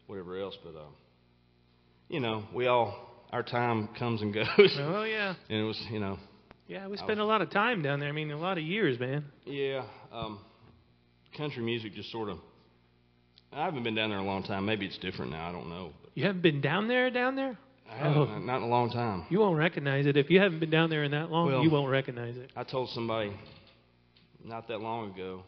[0.08, 0.58] whatever else.
[0.64, 0.84] But uh,
[2.10, 2.96] you know, we all
[3.32, 4.48] our time comes and goes.
[4.80, 5.36] Oh yeah.
[5.50, 6.18] And it was, you know,
[6.68, 8.10] Yeah, we spent a lot of time down there.
[8.10, 9.26] I mean, a lot of years, man.
[9.46, 10.40] yeah, um,
[11.38, 12.38] country music just sort of.
[13.54, 14.66] I haven't been down there in a long time.
[14.66, 15.48] Maybe it's different now.
[15.48, 15.92] I don't know.
[16.16, 17.58] You haven't been down there, down there?
[17.90, 18.40] I haven't, Oh.
[18.40, 19.26] not in a long time.
[19.30, 21.48] You won't recognize it if you haven't been down there in that long.
[21.48, 22.52] Well- you won't recognize it.
[22.56, 23.32] I told somebody
[24.44, 25.44] not that long ago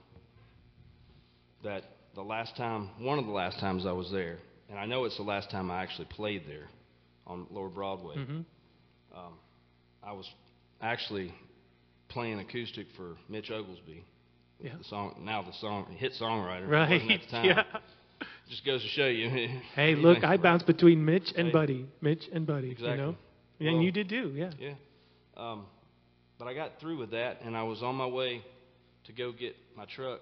[1.63, 1.83] that
[2.15, 4.37] the last time, one of the last times I was there,
[4.69, 6.67] and I know it's the last time I actually played there
[7.27, 8.15] on Lower Broadway.
[8.15, 8.45] Mhm.
[9.15, 9.33] Um,
[10.01, 10.27] I was
[10.81, 11.33] actually
[12.07, 14.03] playing acoustic for Mitch Oglesby.
[14.61, 14.71] Yeah.
[14.77, 16.67] The song now the song hit songwriter.
[16.67, 17.01] Right.
[17.01, 17.45] At the time.
[17.45, 17.63] Yeah.
[18.49, 19.29] Just goes to show you.
[19.75, 21.53] Hey, look, I bounced between Mitch and Right.
[21.53, 21.85] Buddy.
[22.01, 22.71] Mitch and Buddy.
[22.71, 22.91] Exactly.
[22.91, 23.15] You know.
[23.59, 24.31] Well- and you did too.
[24.35, 24.51] Yeah.
[24.59, 24.73] Yeah.
[25.37, 25.65] Um,
[26.37, 28.41] but I got through with that, and I was on my way
[29.05, 30.21] to go get my truck,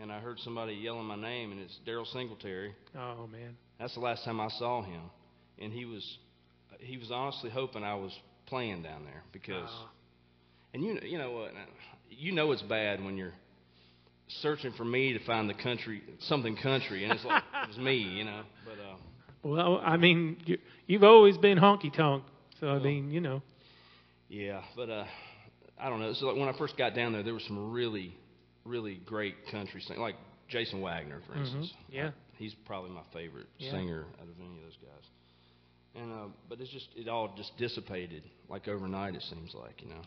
[0.00, 2.74] and I heard somebody yelling my name, and it's Daryle Singletary.
[2.96, 3.56] Oh man.
[3.78, 5.02] That's the last time I saw him.
[5.60, 6.18] and he was
[6.80, 8.12] he was honestly hoping I was
[8.46, 9.88] playing down there because, Uh-huh.
[10.74, 11.52] and you you know what,
[12.10, 13.32] you know it's bad when you're
[14.42, 17.94] searching for me to find the country something country, and it's like it was me,
[17.96, 18.42] you know.
[18.64, 18.96] But uh,
[19.42, 22.24] Well, I mean, you, you've always been honky tonk,
[22.60, 23.42] so I mean, you know.
[24.28, 25.04] yeah, but uh,
[25.80, 26.12] I don't know.
[26.14, 28.14] So like when I first got down there, there was some really
[28.64, 30.16] really great country singers, like
[30.48, 31.40] Jason Wagner, for Mhm.
[31.40, 31.72] instance.
[31.90, 32.10] Yeah.
[32.36, 33.70] he's probably my favorite Yeah.
[33.72, 35.04] singer out of any of those guys.
[35.94, 39.14] And uh, but it's just it all just dissipated like overnight.
[39.14, 40.02] It seems like you know.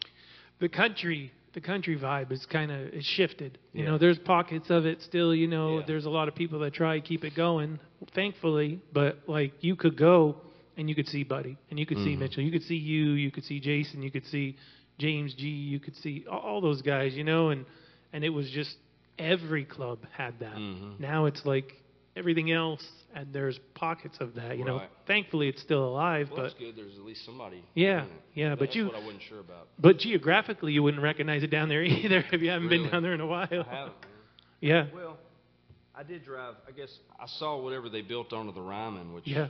[0.62, 3.90] The country the country vibe is kind of it's shifted you Yeah.
[3.92, 5.86] know there's pockets of it still you know Yeah.
[5.88, 7.80] there's a lot of people that try to keep it going
[8.16, 10.38] thankfully but like you could go
[10.78, 12.20] and you could see buddy and you could see Mhm.
[12.20, 14.56] mitchell you could see you you could see jason you could see
[14.98, 17.66] james g you could see all, all those guys you know and
[18.14, 18.78] and it was just
[19.20, 21.00] every club had that Mhm.
[21.00, 21.70] now it's like
[22.16, 22.86] everything else
[23.16, 26.76] and there's pockets of that you know thankfully it's still alive Well, but that's good.
[26.76, 27.64] There's at least somebody.
[27.74, 28.22] Yeah, doing it.
[28.40, 29.68] yeah, but that's you- what I wasn't sure about.
[29.80, 33.14] but geographically, you wouldn't recognize it down there either if you haven't been down there
[33.14, 33.48] in a while.
[33.52, 33.94] I haven't.
[34.60, 34.86] Yeah.
[34.94, 35.18] Well,
[35.96, 36.56] I did drive.
[36.68, 36.90] I guess
[37.20, 39.14] I saw whatever they built onto the Ryman.
[39.14, 39.48] Which Yeah.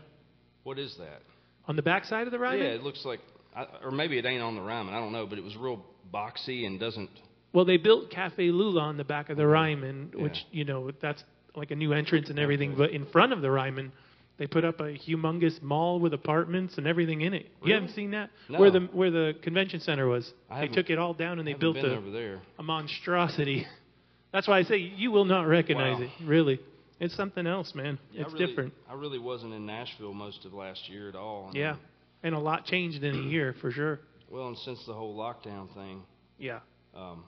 [0.63, 1.21] What is that?
[1.67, 2.59] On the backside of the ride?
[2.59, 3.19] Yeah, it looks like,
[3.55, 4.93] I, or maybe it ain't on the Ryman.
[4.93, 5.83] I don't know, but it was real
[6.13, 7.09] boxy and doesn't.
[7.53, 10.23] Well, they built Cafe Lula on the back of the Ryman, Yeah.
[10.23, 11.23] which, you know, that's
[11.55, 12.75] like a new entrance and everything.
[12.77, 13.91] But in front of the Ryman,
[14.37, 17.47] they put up a humongous mall with apartments and everything in it.
[17.63, 18.29] You haven't seen that?
[18.49, 18.59] No.
[18.59, 20.31] Where the where the convention center was.
[20.49, 23.65] I They took it all down and they built a, a monstrosity.
[24.33, 26.05] That's why I say you will not recognize Wow.
[26.05, 26.09] it.
[26.25, 26.59] Really,
[26.99, 27.99] it's something else, man.
[28.13, 28.73] It's I really, different.
[28.89, 31.47] I really wasn't in Nashville most of last year at all.
[31.47, 31.75] and, Yeah,
[32.23, 33.99] and a lot changed in a year for sure.
[34.29, 36.03] Well, and since the whole lockdown thing,
[36.39, 36.59] Yeah.
[36.95, 37.25] um,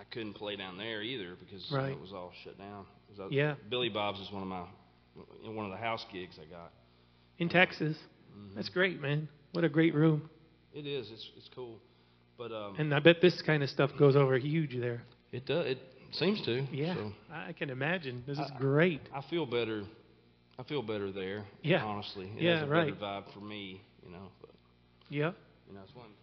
[0.00, 1.92] I couldn't play down there either because Right.
[1.92, 2.86] it was all shut down.
[3.20, 3.54] I- Yeah.
[3.68, 4.64] Billy Bob's is one of my
[5.44, 6.72] one of the house gigs I got.
[7.38, 7.96] In Texas.
[8.32, 8.54] Mm-hmm.
[8.54, 9.28] That's great, man.
[9.52, 10.30] What a great room.
[10.72, 11.10] It is.
[11.10, 11.78] It's it's cool,
[12.38, 15.02] but um, And I bet this kind of stuff goes over huge there.
[15.32, 15.66] it does.
[15.66, 15.78] It
[16.12, 16.62] seems to.
[16.72, 16.94] Yeah.
[16.94, 18.22] So I can imagine.
[18.26, 19.00] This is great.
[19.12, 19.82] I feel better.
[20.58, 21.44] I feel better there.
[21.62, 21.84] Yeah.
[21.84, 22.98] Honestly, it Yeah, has a right.
[22.98, 23.80] better vibe for me.
[24.04, 24.50] You know, but
[25.10, 25.32] Yeah.
[25.68, 26.19] you know, it's one of the things.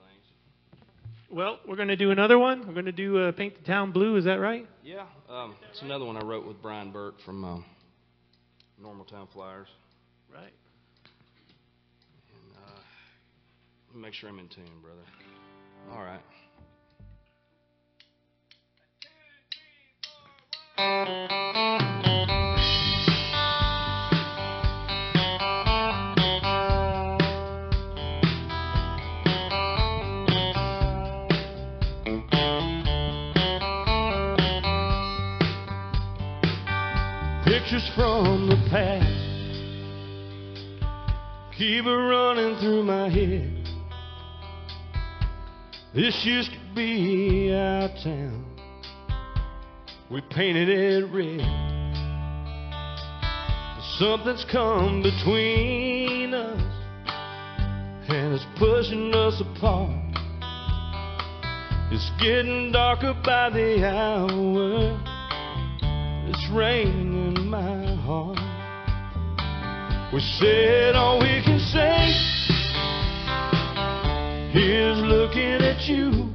[1.30, 2.66] Well, we're going to do another one.
[2.66, 4.16] We're going to do uh, Paint the Town Blue.
[4.16, 4.66] Is that right?
[4.82, 7.66] Yeah, um, it's another one I wrote with Brian Burt from um,
[8.82, 9.68] Normaltown Flyers.
[10.34, 10.54] Right.
[12.32, 12.80] And uh,
[13.90, 15.04] let me make sure I'm in tune, brother.
[15.92, 16.22] All right.
[37.68, 39.06] Pictures from the past
[41.58, 43.68] keep running through my head.
[45.94, 48.46] This used to be our town.
[50.10, 51.42] We painted it red.
[54.00, 56.62] Something's come between us
[58.08, 60.16] and it's pushing us apart.
[61.92, 65.04] It's getting darker by the hour.
[66.30, 67.07] It's raining
[70.18, 72.10] We said all we can say
[74.52, 76.34] is looking at you.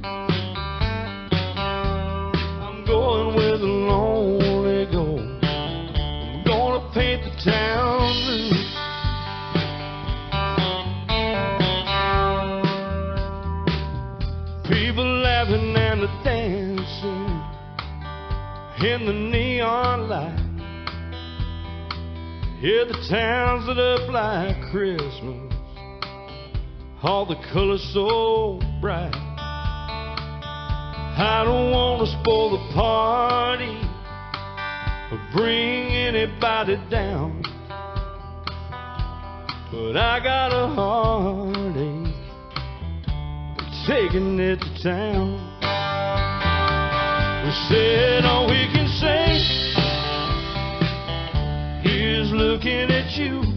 [2.63, 5.17] I'm going where the lonely go.
[5.43, 8.51] I'm gonna paint the town blue.
[14.73, 17.41] People laughing and dancing
[18.79, 20.42] in the neon light.
[22.63, 25.53] Yeah, the town's lit up like Christmas.
[27.01, 29.13] All the colors so bright.
[31.19, 33.77] I don't want to spoil the party
[35.11, 37.43] or bring anybody down.
[39.69, 42.15] But I got a heartache
[43.85, 45.35] taking it to town.
[47.43, 48.82] We said all we can
[52.33, 53.52] looking at you.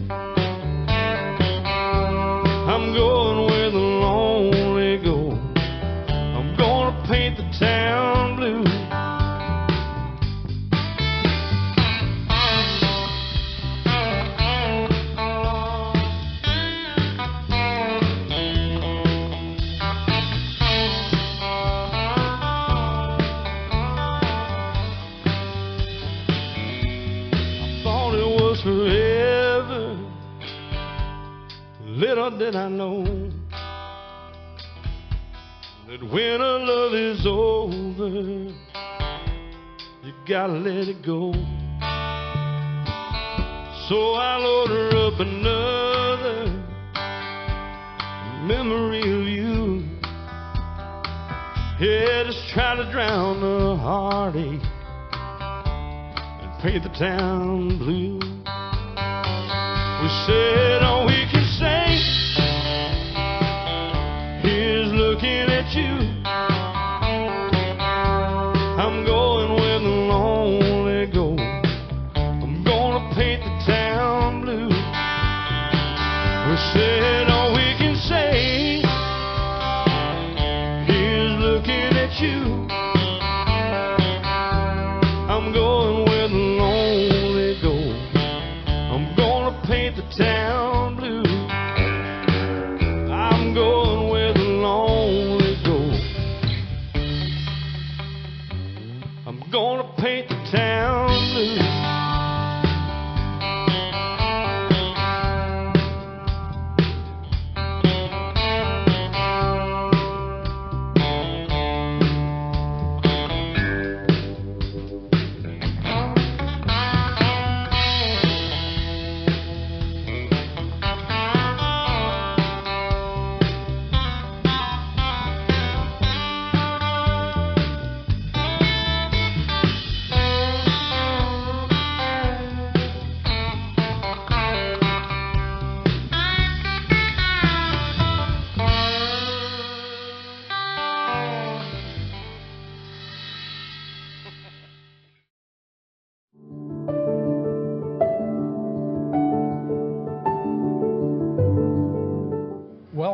[31.97, 33.03] Little did I know
[35.87, 38.07] that when a love is over,
[40.03, 41.33] you gotta let it go.
[43.89, 46.45] So I'll order up another
[48.45, 49.83] memory of you.
[51.79, 54.61] Yeah, just try to drown the heartache
[56.43, 58.19] and paint the town blue.
[60.03, 61.06] We said all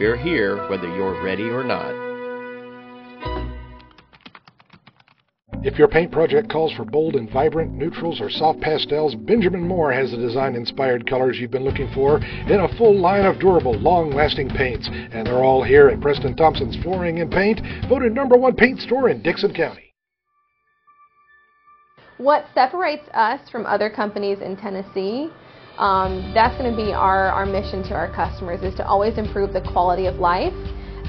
[0.00, 1.92] We're here whether you're ready or not.
[5.62, 9.92] If your paint project calls for bold and vibrant neutrals or soft pastels, Benjamin Moore
[9.92, 13.74] has the design inspired colors you've been looking for in a full line of durable,
[13.74, 14.88] long lasting paints.
[14.90, 19.10] And they're all here at Preston Thompson's Flooring and Paint, voted number one paint store
[19.10, 19.92] in Dickson County.
[22.16, 25.30] What separates us from other companies in Tennessee,
[25.80, 29.54] um, that's going to be our, our mission to our customers is to always improve
[29.54, 30.52] the quality of life.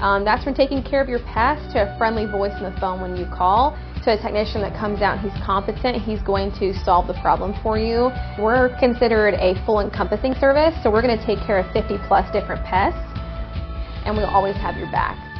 [0.00, 3.00] Um, that's from taking care of your pest to a friendly voice on the phone
[3.00, 6.74] when you call to a technician that comes out and he's competent, he's going to
[6.84, 8.10] solve the problem for you.
[8.40, 12.26] We're considered a full encompassing service, so we're going to take care of 50 plus
[12.32, 12.98] different pests
[14.04, 15.31] and we'll always have your back.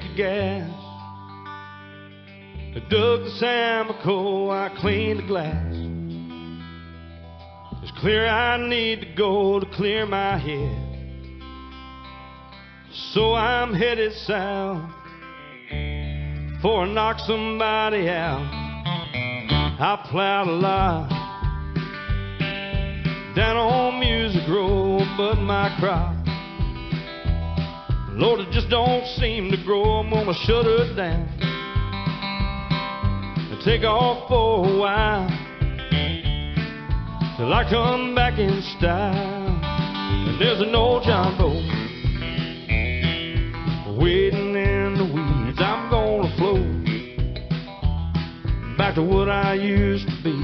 [0.00, 0.70] Tank of gas.
[2.76, 5.74] I dug the Samico, I cleaned the glass.
[7.82, 10.86] It's Clear I need to go to clear my head.
[13.12, 14.90] So I'm headed south
[16.62, 18.56] for I knock somebody out.
[19.82, 21.08] I plowed a lot
[23.34, 26.19] down on Music Road, but my crop,
[28.12, 30.00] Lord, it just don't seem to grow.
[30.00, 31.28] I'm gonna shut it down
[33.50, 35.28] and take off for a while
[37.36, 39.46] till I come back in style.
[39.62, 41.62] And there's an old John Boy
[43.96, 45.60] waiting in the weeds.
[45.60, 46.80] I'm gonna float
[48.76, 50.36] back to what I used to be.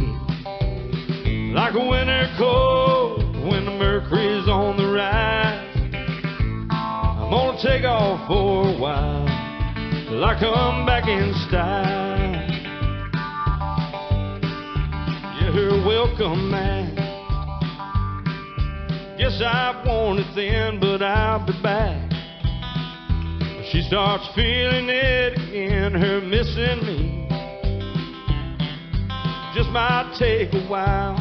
[1.52, 2.75] Like a winter cold
[7.76, 9.26] take off for a while
[10.08, 12.32] till I come back in style.
[15.42, 16.94] You're welcome, man.
[19.18, 19.42] Guess
[19.84, 22.10] worn it thin, but I'll be back.
[23.70, 27.28] She starts feeling it again, her missing me.
[29.54, 31.16] Just might take a while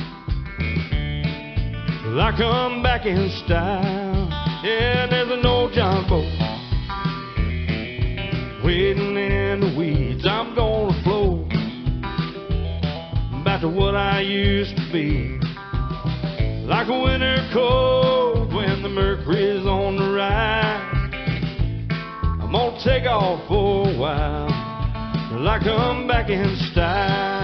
[2.03, 4.29] till I come back in style.
[4.63, 6.34] Yeah, there's an old John Boy
[8.65, 10.25] waiting in the weeds.
[10.25, 11.49] I'm gonna float
[13.43, 15.37] back to what I used to be.
[16.65, 21.11] Like a winter cold when the mercury's on the rise.
[22.41, 24.47] I'm gonna take off for a while
[25.29, 27.34] till I come back in style.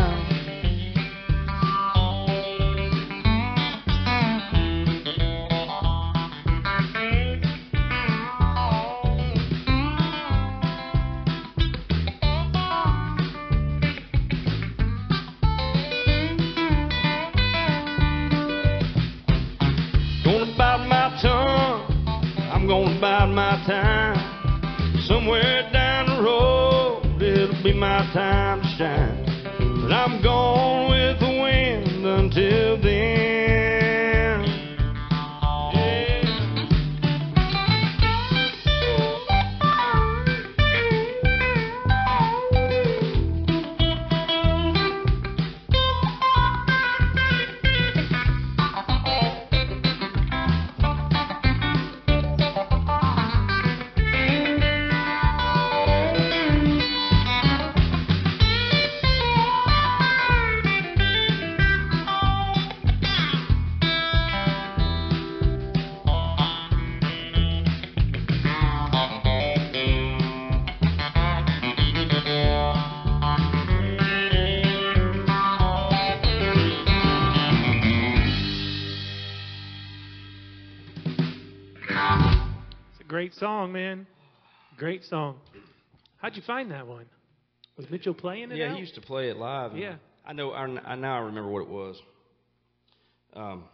[84.81, 85.35] Great song.
[86.17, 87.05] How'd you find that one?
[87.77, 88.57] Was Mitchell playing it?
[88.57, 88.73] Yeah, out?
[88.73, 89.77] he used to play it live.
[89.77, 89.97] Yeah.
[90.25, 90.49] I know.
[90.49, 92.01] I, I now I remember what it was.
[93.35, 93.65] Um,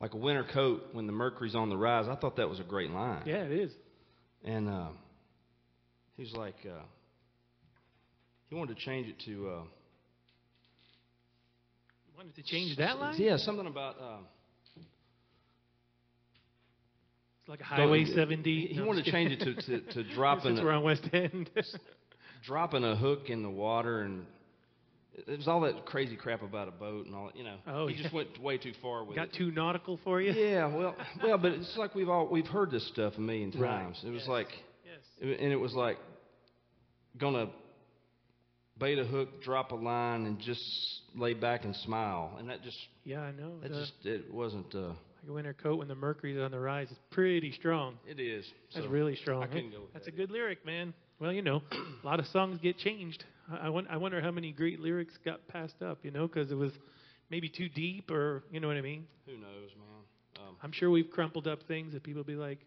[0.00, 2.06] like a winter coat when the mercury's on the rise.
[2.08, 3.22] I thought that was a great line.
[3.26, 3.70] Yeah, it is.
[4.44, 4.88] And uh,
[6.16, 6.82] he's like, uh,
[8.48, 9.50] he wanted to change it to.
[9.50, 9.60] Uh,
[12.16, 13.14] Wanted to change that line?
[13.18, 13.94] Yeah, something about.
[14.02, 14.16] Uh,
[17.38, 18.66] It's like a Highway Go- 70.
[18.68, 21.02] He No, wanted to change it to, to, to dropping Since a, we're on West
[21.12, 21.50] End.
[22.46, 24.24] dropping a hook in the water and
[25.28, 27.56] it was all that crazy crap about a boat and all that, you know.
[27.66, 28.02] Oh, he yeah.
[28.02, 29.34] just went way too far with Got it.
[29.34, 30.32] too nautical for you?
[30.32, 33.68] Yeah, well, well, but it's like we've all we've heard this stuff a million Right.
[33.68, 34.00] times.
[34.06, 34.48] It was like,
[34.86, 35.38] Yes.
[35.38, 35.98] and it was like
[37.18, 37.48] gonna
[38.78, 40.62] bait a hook, drop a line, and just
[41.14, 43.58] lay back and smile, and that just Yeah, I know.
[43.60, 44.74] that The- just it wasn't.
[44.74, 44.92] uh
[45.22, 47.98] like a winter coat when the mercury's on the rise is pretty strong.
[48.06, 48.44] It is.
[48.74, 49.42] That's So, really strong.
[49.42, 50.94] I couldn't go with That's a good lyric, man.
[51.18, 53.24] Well, you know, a lot of songs get changed.
[53.50, 56.54] I, I, I wonder how many great lyrics got passed up, you know, because it
[56.56, 56.72] was
[57.30, 59.06] maybe too deep or, you know what I mean?
[59.26, 60.46] Who knows, man?
[60.48, 62.60] Um, I'm sure we've crumpled up things that people be like,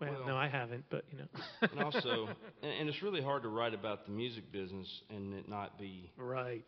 [0.00, 1.26] well, Well- no, I haven't, but, you know.
[1.72, 2.28] and also,
[2.62, 6.10] and, and it's really hard to write about the music business and it not be
[6.18, 6.64] right,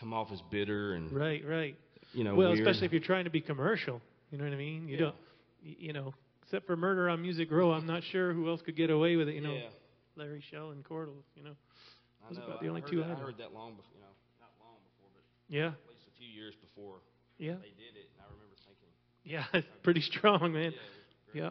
[0.00, 1.76] come off as bitter and right, right.
[2.14, 2.66] you know well, weird.
[2.66, 4.00] especially if you're trying to be commercial.
[4.32, 4.88] You know what I mean?
[4.88, 5.00] You Yeah.
[5.00, 5.16] don't,
[5.62, 8.90] you know, except for Murder on Music Row, I'm not sure who else could get
[8.90, 9.34] away with it.
[9.34, 9.68] You know, Yeah.
[10.16, 11.22] Larry Shell and Cordle.
[11.36, 11.56] You know,
[12.24, 12.44] I those know.
[12.44, 14.14] are about I the only two that, I I heard that long before, you know,
[14.40, 15.22] not long before, but
[15.54, 16.96] Yeah, at least a few years before
[17.38, 18.08] yeah, they did it.
[18.16, 18.88] And I remember thinking,
[19.24, 19.44] yeah.
[19.54, 20.72] It's pretty strong, man.
[21.34, 21.50] yeah.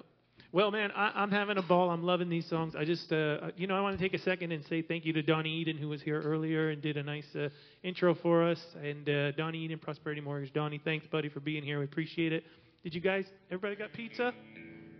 [0.53, 1.89] Well, man, I, I'm having a ball.
[1.91, 2.75] I'm loving these songs.
[2.75, 5.13] I just, uh, you know, I want to take a second and say thank you
[5.13, 7.47] to Donnie Eden, who was here earlier and did a nice uh,
[7.83, 8.59] intro for us.
[8.83, 10.51] And uh, Donnie Eden, Prosperity Mortgage.
[10.51, 11.79] Donnie, thanks, buddy, for being here.
[11.79, 12.43] We appreciate it.
[12.83, 14.33] Did you guys, everybody got pizza?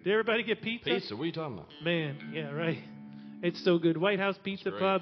[0.04, 0.90] Did everybody get pizza?
[0.90, 1.16] Pizza?
[1.16, 1.70] What are you talking about?
[1.84, 2.78] Man, yeah, right.
[3.42, 3.98] It's so good.
[3.98, 4.72] White House Pizza.
[4.72, 5.02] Pub.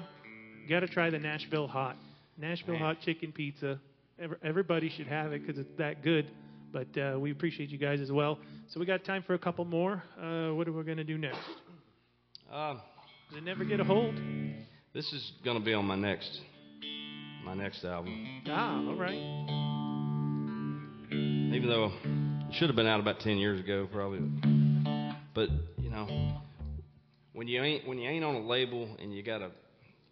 [0.68, 1.96] Got to try the Nashville Hot.
[2.38, 2.82] Nashville Man.
[2.82, 3.78] Hot Chicken Pizza.
[4.42, 6.30] Everybody should have it because it's that good.
[6.72, 8.38] But uh, we appreciate you guys as well.
[8.70, 10.02] So we got time for a couple more.
[10.18, 11.38] Uh, what are we going to do next?
[12.50, 12.76] Uh,
[13.36, 14.14] it never get a hold?
[14.92, 16.40] this is gonna be on my next,
[17.44, 18.42] my next album.
[18.48, 19.14] Ah, all right.
[21.12, 21.92] Even though
[22.52, 24.20] should have been out about ten years ago, probably.
[25.34, 25.48] But
[25.78, 26.34] you know,
[27.32, 29.50] when you ain't when you ain't on a label and you gotta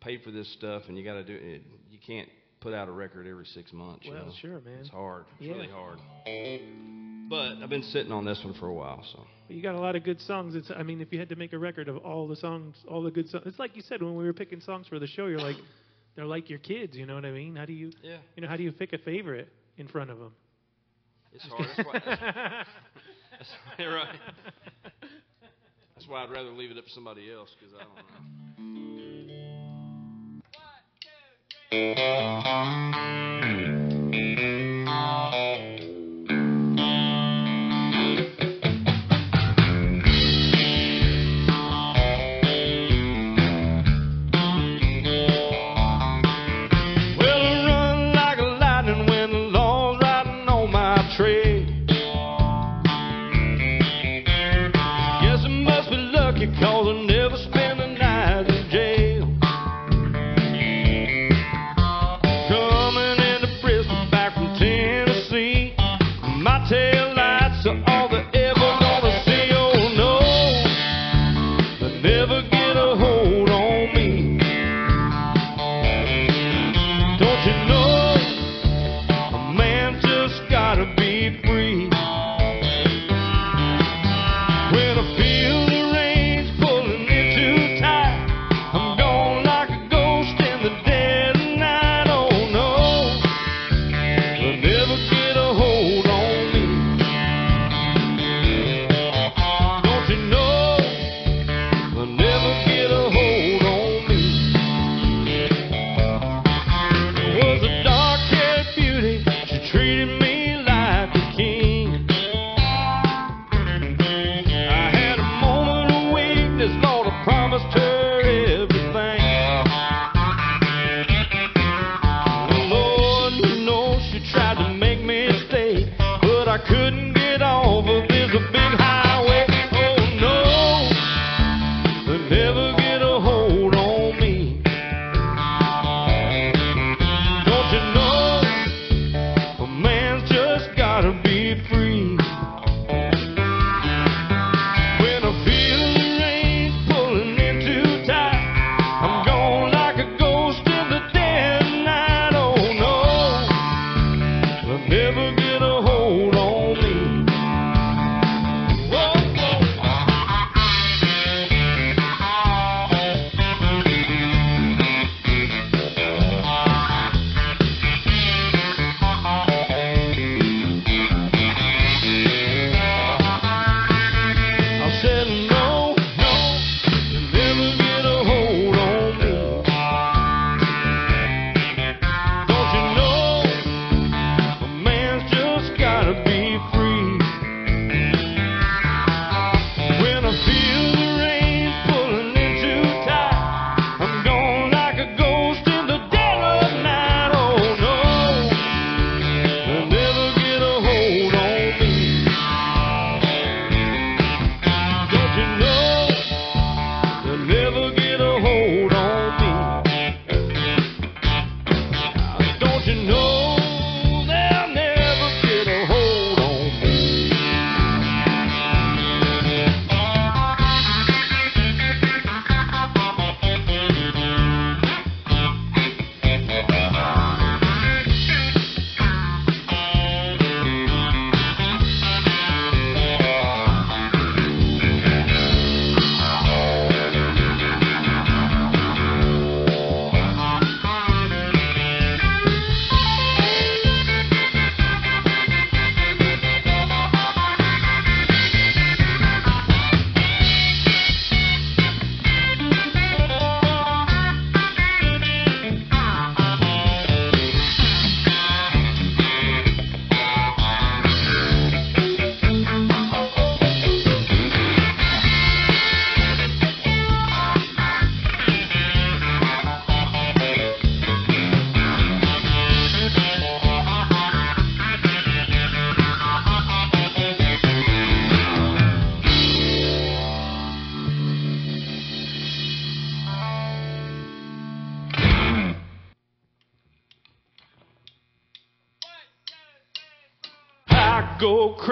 [0.01, 2.29] pay for this stuff and you gotta do it, you can't
[2.61, 4.05] put out a record every six months.
[4.07, 4.33] you Well, know?
[4.41, 4.79] sure, man.
[4.81, 5.25] It's hard.
[5.39, 5.55] It's Yeah.
[5.55, 5.99] really hard.
[7.29, 9.25] But I've been sitting on this one for a while, so.
[9.47, 10.55] But you got a lot of good songs.
[10.55, 13.03] It's, I mean, if you had to make a record of all the songs, all
[13.03, 15.27] the good songs, it's like you said when we were picking songs for the show.
[15.27, 15.57] You're like,
[16.17, 16.97] they're like your kids.
[16.97, 17.55] You know what I mean?
[17.57, 18.17] How do you, Yeah.
[18.37, 20.33] you know, how do you pick a favorite in front of them?
[21.33, 21.67] It's hard.
[21.77, 22.21] That's why, that's,
[23.39, 23.51] that's
[23.81, 24.19] right.
[25.95, 28.03] That's why I'd rather leave it up to somebody else because I don't know.
[31.71, 32.43] Well,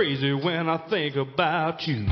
[0.07, 2.07] crazy when I think about you.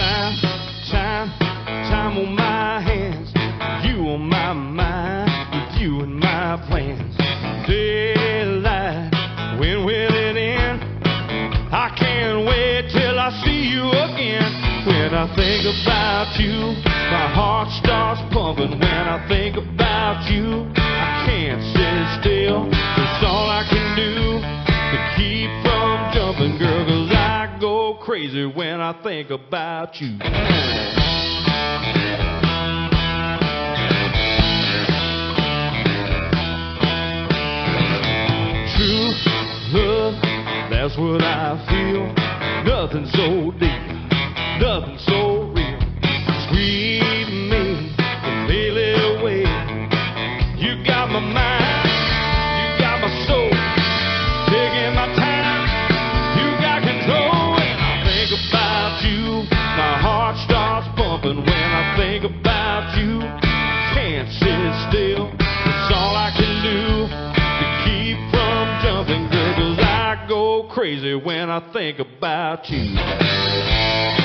[0.00, 0.34] Time,
[0.90, 1.28] time,
[1.90, 3.30] time on my hands.
[3.84, 7.14] You on my mind, you in my plans.
[7.68, 9.12] Daylight,
[9.60, 10.80] when will it end?
[11.70, 14.86] I can't wait till I see you again.
[14.86, 18.78] When I think about you, my heart starts pumping.
[18.78, 22.68] When I think about you, I can't sit still.
[22.70, 24.40] It's all I can do
[24.92, 30.18] to keep from jumping, girl, 'cause I go crazy when I think about you.
[40.70, 42.06] That's what I feel.
[42.64, 43.82] Nothing so deep,
[44.60, 45.78] nothing so real.
[46.48, 46.89] Sweet
[70.80, 74.19] crazy when I think about you.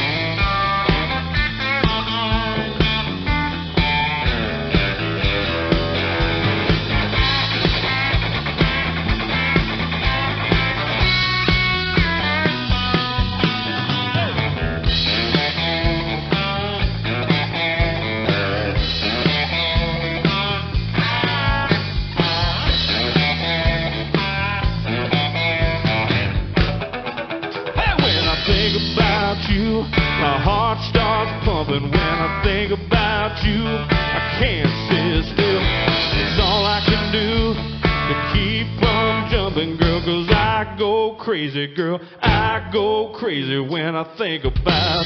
[44.42, 45.06] Think about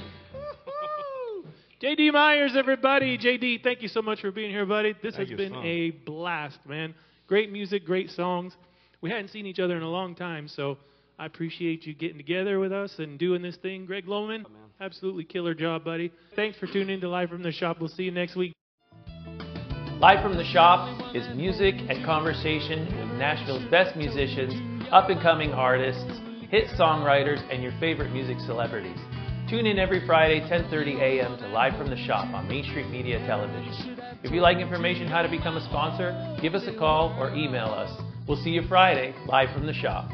[1.84, 3.18] JD Myers, everybody.
[3.20, 4.94] JD, thank you so much for being here, buddy.
[5.04, 5.64] This Thank has been son.
[5.64, 6.96] a blast, man.
[7.28, 8.54] Great music, great songs.
[9.02, 10.78] We hadn't seen each other in a long time, so
[11.18, 13.86] I appreciate you getting together with us and doing this thing.
[13.86, 14.52] Greg Loman, oh,
[14.82, 16.12] absolutely killer job, buddy.
[16.36, 17.78] Thanks for tuning in to Live from the Shop.
[17.80, 18.54] We'll see you next week.
[20.00, 24.54] Live from the Shop is music and conversation with Nashville's best musicians,
[24.92, 26.20] up and coming artists,
[26.50, 28.98] hit songwriters, and your favorite music celebrities.
[29.50, 31.38] Tune in every Friday, 10:30 a.m.
[31.38, 34.03] to Live from the Shop on Main Street Media Television.
[34.24, 37.66] If you like information how to become a sponsor, give us a call or email
[37.66, 37.92] us.
[38.26, 40.10] We'll see you Friday, live from the shop.